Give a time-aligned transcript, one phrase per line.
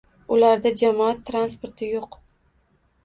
[0.35, 2.21] Ularda jamoat transporti yo'q